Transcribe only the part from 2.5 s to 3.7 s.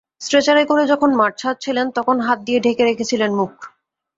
ঢেকে রেখেছিলেন মুখ।